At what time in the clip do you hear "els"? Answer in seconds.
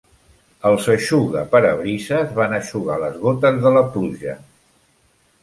0.69-0.87